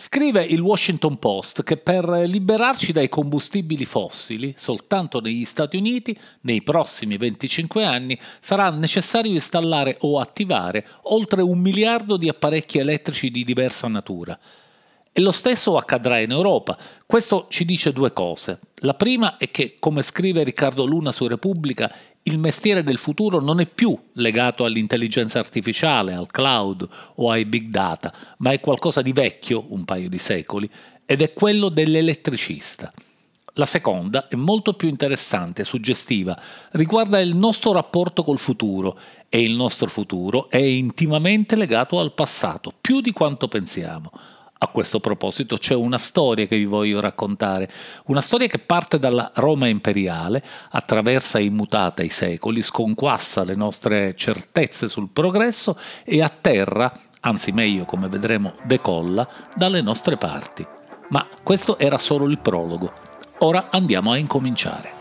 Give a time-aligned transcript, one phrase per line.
[0.00, 6.62] Scrive il Washington Post che per liberarci dai combustibili fossili, soltanto negli Stati Uniti, nei
[6.62, 13.42] prossimi 25 anni, sarà necessario installare o attivare oltre un miliardo di apparecchi elettrici di
[13.42, 14.38] diversa natura.
[15.10, 16.78] E lo stesso accadrà in Europa.
[17.04, 18.60] Questo ci dice due cose.
[18.82, 21.92] La prima è che, come scrive Riccardo Luna su Repubblica,
[22.28, 26.86] il mestiere del futuro non è più legato all'intelligenza artificiale, al cloud
[27.16, 30.70] o ai big data, ma è qualcosa di vecchio, un paio di secoli,
[31.06, 32.92] ed è quello dell'elettricista.
[33.54, 36.38] La seconda è molto più interessante suggestiva,
[36.72, 42.72] riguarda il nostro rapporto col futuro e il nostro futuro è intimamente legato al passato,
[42.78, 44.12] più di quanto pensiamo.
[44.60, 47.70] A questo proposito c'è una storia che vi voglio raccontare,
[48.06, 54.88] una storia che parte dalla Roma imperiale, attraversa immutata i secoli, sconquassa le nostre certezze
[54.88, 60.66] sul progresso e atterra, anzi meglio come vedremo decolla, dalle nostre parti.
[61.10, 62.92] Ma questo era solo il prologo.
[63.38, 64.96] Ora andiamo a incominciare.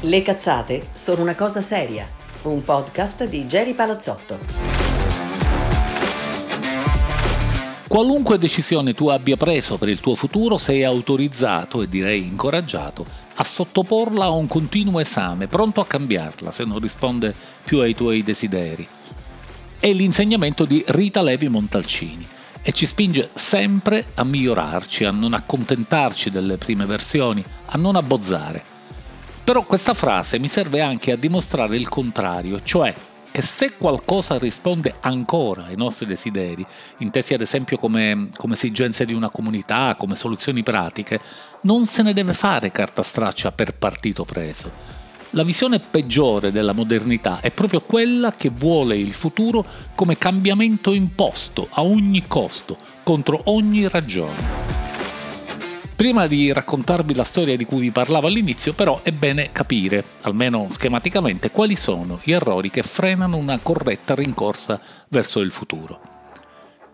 [0.00, 4.38] Le cazzate sono una cosa seria un podcast di Jerry Palazzotto.
[7.86, 13.06] Qualunque decisione tu abbia preso per il tuo futuro, sei autorizzato e direi incoraggiato
[13.36, 18.22] a sottoporla a un continuo esame, pronto a cambiarla se non risponde più ai tuoi
[18.22, 18.86] desideri.
[19.78, 22.26] È l'insegnamento di Rita Levi Montalcini
[22.62, 28.73] e ci spinge sempre a migliorarci, a non accontentarci delle prime versioni, a non abbozzare.
[29.44, 32.94] Però questa frase mi serve anche a dimostrare il contrario, cioè
[33.30, 36.64] che se qualcosa risponde ancora ai nostri desideri,
[36.98, 41.20] intesi ad esempio come, come, esigenze di una comunità, come soluzioni pratiche,
[41.62, 44.70] non se ne deve fare carta straccia per partito preso.
[45.30, 49.62] La visione peggiore della modernità è proprio quella che vuole il futuro
[49.94, 54.63] come cambiamento imposto a ogni costo, contro ogni ragione.
[55.96, 60.66] Prima di raccontarvi la storia di cui vi parlavo all'inizio, però è bene capire, almeno
[60.68, 66.00] schematicamente, quali sono gli errori che frenano una corretta rincorsa verso il futuro.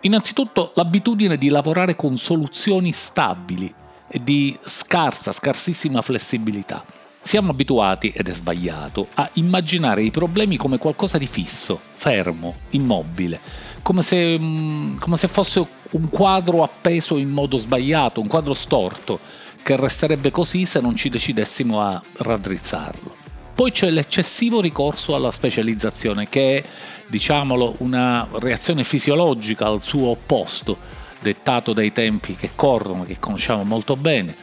[0.03, 3.73] Innanzitutto l'abitudine di lavorare con soluzioni stabili
[4.07, 6.85] e di scarsa, scarsissima flessibilità.
[7.23, 13.41] Siamo abituati, ed è sbagliato, a immaginare i problemi come qualcosa di fisso, fermo, immobile,
[13.81, 19.19] come se, mm, come se fosse un quadro appeso in modo sbagliato, un quadro storto,
[19.63, 23.17] che resterebbe così se non ci decidessimo a raddrizzarlo.
[23.55, 26.65] Poi c'è l'eccessivo ricorso alla specializzazione, che è,
[27.09, 30.79] diciamolo, una reazione fisiologica al suo opposto,
[31.21, 34.35] dettato dai tempi che corrono, che conosciamo molto bene,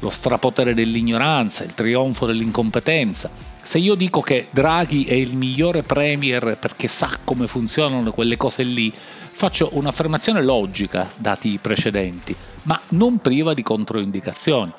[0.00, 3.30] lo strapotere dell'ignoranza, il trionfo dell'incompetenza.
[3.64, 8.62] Se io dico che Draghi è il migliore premier perché sa come funzionano quelle cose
[8.62, 14.70] lì, faccio un'affermazione logica, dati i precedenti, ma non priva di controindicazioni,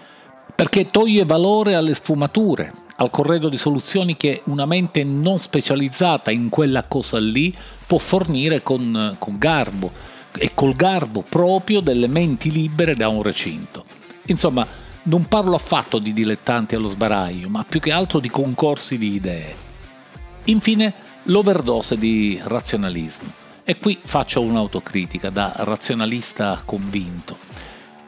[0.53, 6.49] perché toglie valore alle sfumature, al corredo di soluzioni che una mente non specializzata in
[6.49, 7.51] quella cosa lì
[7.87, 9.91] può fornire con, con garbo
[10.37, 13.83] e col garbo proprio delle menti libere da un recinto.
[14.27, 14.65] Insomma,
[15.05, 19.55] non parlo affatto di dilettanti allo sbaraglio, ma più che altro di concorsi di idee.
[20.45, 20.93] Infine,
[21.23, 23.43] l'overdose di razionalismo.
[23.63, 27.37] E qui faccio un'autocritica da razionalista convinto.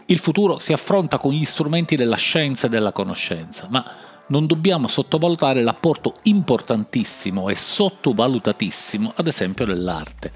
[0.05, 3.83] Il futuro si affronta con gli strumenti della scienza e della conoscenza, ma
[4.27, 10.31] non dobbiamo sottovalutare l'apporto importantissimo e sottovalutatissimo, ad esempio, dell'arte.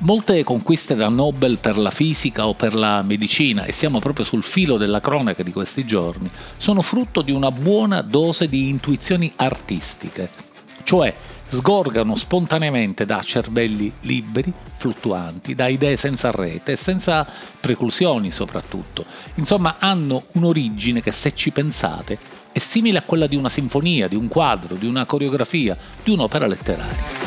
[0.00, 4.42] Molte conquiste da Nobel per la fisica o per la medicina, e siamo proprio sul
[4.42, 10.30] filo della cronaca di questi giorni, sono frutto di una buona dose di intuizioni artistiche,
[10.82, 11.14] cioè
[11.48, 17.26] sgorgano spontaneamente da cervelli liberi, fluttuanti, da idee senza rete e senza
[17.58, 19.04] preclusioni soprattutto.
[19.36, 22.18] Insomma, hanno un'origine che se ci pensate
[22.52, 26.46] è simile a quella di una sinfonia, di un quadro, di una coreografia, di un'opera
[26.46, 27.25] letteraria.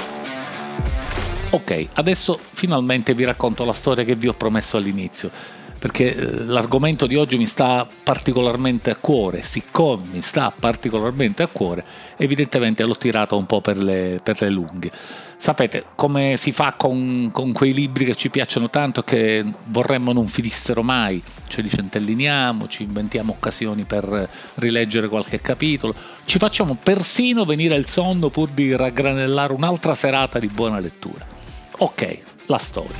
[1.52, 5.32] Ok, adesso finalmente vi racconto la storia che vi ho promesso all'inizio
[5.80, 11.48] perché eh, l'argomento di oggi mi sta particolarmente a cuore, siccome mi sta particolarmente a
[11.48, 11.84] cuore,
[12.18, 14.92] evidentemente l'ho tirato un po' per le, per le lunghe.
[15.38, 20.28] Sapete come si fa con, con, quei libri che ci piacciono tanto che vorremmo non
[20.28, 27.46] finissero mai, ce li centelliniamo, ci inventiamo occasioni per rileggere qualche capitolo, ci facciamo persino
[27.46, 31.39] venire il sonno pur di raggranellare un'altra serata di buona lettura.
[31.82, 32.98] Ok, la storia.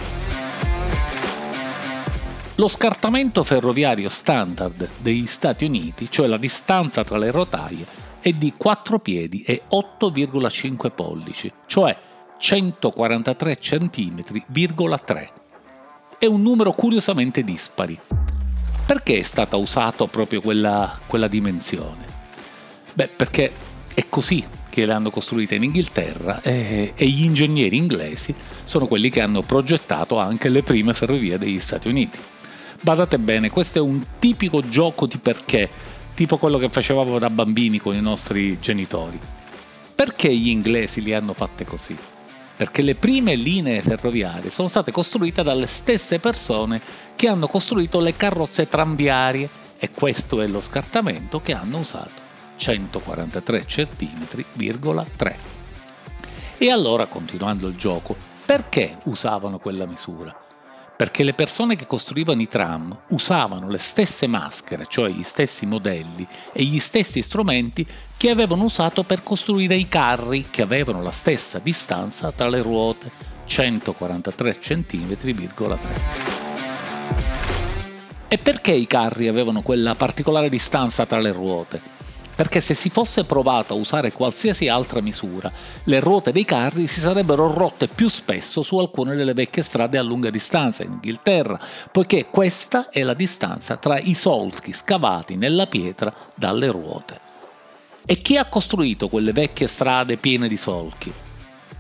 [2.56, 7.86] Lo scartamento ferroviario standard degli Stati Uniti, cioè la distanza tra le rotaie,
[8.22, 11.98] è di 4 piedi e 8,5 pollici, cioè
[12.38, 15.28] 143 cm,3.
[16.18, 18.00] È un numero curiosamente dispari.
[18.86, 22.06] Perché è stata usata proprio quella, quella dimensione?
[22.94, 23.52] Beh, perché
[23.94, 28.34] è così che le hanno costruite in Inghilterra e, e, gli ingegneri inglesi
[28.64, 32.20] sono quelli che hanno progettato anche le prime ferrovie degli Stati Uniti.
[32.82, 35.70] Badate bene, questo è un tipico gioco di perché,
[36.14, 39.20] tipo quello che facevamo da bambini con i nostri genitori.
[39.94, 41.98] Perché gli inglesi li hanno fatte così?
[42.56, 46.82] Perché le prime linee ferroviarie sono state costruite dalle stesse persone
[47.16, 52.29] che hanno costruito le carrozze tranviarie e questo è lo scartamento che hanno usato.
[52.60, 55.36] 143 cm,3.
[56.58, 60.38] E allora, continuando il gioco, perché usavano quella misura?
[60.98, 66.28] Perché le persone che costruivano i tram usavano le stesse maschere, cioè gli stessi modelli
[66.52, 71.60] e gli stessi strumenti che avevano usato per costruire i carri che avevano la stessa
[71.60, 73.10] distanza tra le ruote,
[73.46, 75.78] 143 cm,3.
[78.28, 81.99] E perché i carri avevano quella particolare distanza tra le ruote?
[82.40, 85.52] Perché se si fosse provato a usare qualsiasi altra misura,
[85.84, 90.02] le ruote dei carri si sarebbero rotte più spesso su alcune delle vecchie strade a
[90.02, 91.60] lunga distanza in Inghilterra,
[91.92, 97.20] poiché questa è la distanza tra i solchi scavati nella pietra dalle ruote.
[98.06, 101.12] E chi ha costruito quelle vecchie strade piene di solchi?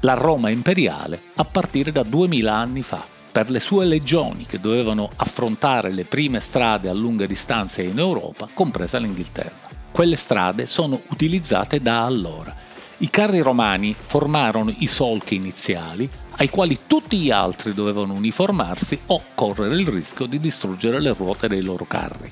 [0.01, 3.01] La Roma imperiale a partire da 2000 anni fa
[3.31, 8.50] per le sue legioni che dovevano affrontare le prime strade a lunga distanza in Europa,
[8.53, 9.69] compresa l'Inghilterra
[9.99, 12.55] quelle strade sono utilizzate da allora.
[12.99, 19.21] I carri romani formarono i solchi iniziali ai quali tutti gli altri dovevano uniformarsi o
[19.35, 22.31] correre il rischio di distruggere le ruote dei loro carri.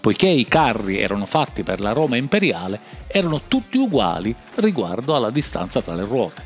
[0.00, 5.80] Poiché i carri erano fatti per la Roma imperiale, erano tutti uguali riguardo alla distanza
[5.80, 6.42] tra le ruote.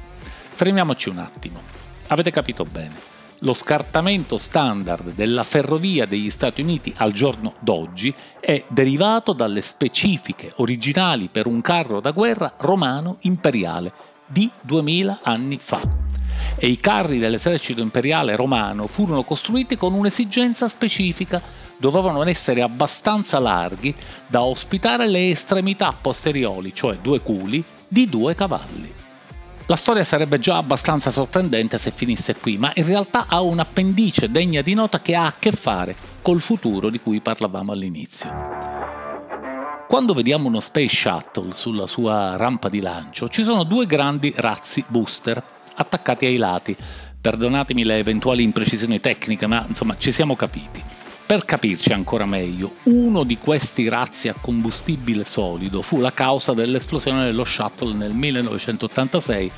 [0.52, 1.62] Fermiamoci un attimo.
[2.08, 3.09] Avete capito bene
[3.40, 10.52] lo scartamento standard della ferrovia degli Stati Uniti al giorno d'oggi è derivato dalle specifiche
[10.56, 13.92] originali per un carro da guerra romano imperiale
[14.26, 15.80] di 2000 anni fa.
[16.56, 21.40] E i carri dell'esercito imperiale romano furono costruiti con un'esigenza specifica,
[21.78, 23.94] dovevano essere abbastanza larghi
[24.26, 28.99] da ospitare le estremità posteriori, cioè due culi, di due cavalli.
[29.70, 34.28] La storia sarebbe già abbastanza sorprendente se finisse qui, ma in realtà ha un appendice
[34.28, 38.28] degna di nota che ha a che fare col futuro di cui parlavamo all'inizio.
[39.86, 44.84] Quando vediamo uno Space Shuttle sulla sua rampa di lancio, ci sono due grandi razzi
[44.88, 45.40] booster
[45.76, 46.76] attaccati ai lati.
[47.20, 50.82] Perdonatemi le eventuali imprecisioni tecniche, ma insomma ci siamo capiti.
[51.30, 57.22] Per capirci ancora meglio, uno di questi razzi a combustibile solido fu la causa dell'esplosione
[57.22, 59.52] dello shuttle nel 1986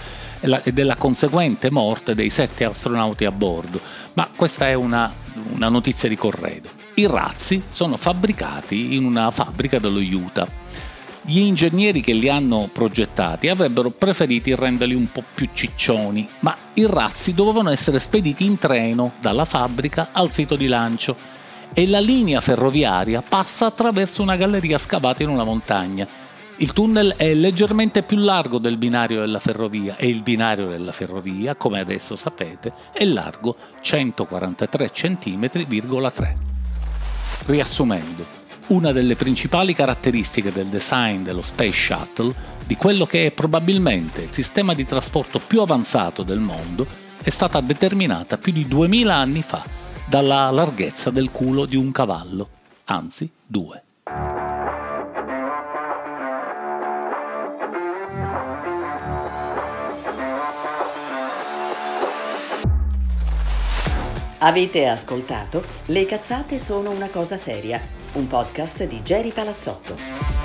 [0.65, 3.81] e della conseguente morte dei sette astronauti a bordo,
[4.13, 5.11] ma questa è una,
[5.55, 6.69] una notizia di corredo.
[6.97, 10.47] I razzi sono fabbricati in una fabbrica dello Utah.
[11.23, 16.85] Gli ingegneri che li hanno progettati avrebbero preferito renderli un po' più ciccioni, ma i
[16.87, 21.32] razzi dovevano essere spediti in treno dalla fabbrica al sito di lancio
[21.75, 26.07] e la linea ferroviaria passa attraverso una galleria scavata in una montagna.
[26.57, 31.55] Il tunnel è leggermente più largo del binario della ferrovia e il binario della ferrovia,
[31.55, 36.35] come adesso sapete, è largo 143 cm,3.
[37.47, 44.23] Riassumendo, una delle principali caratteristiche del design dello Space Shuttle, di quello che è probabilmente
[44.23, 46.87] il sistema di trasporto più avanzato del mondo,
[47.23, 52.49] è stata determinata più di 2000 anni fa dalla larghezza del culo di un cavallo,
[52.85, 53.83] anzi due.
[64.45, 67.81] Avete ascoltato Le cazzate sono una cosa seria,
[68.15, 70.42] un podcast di Jerry Palazzotto.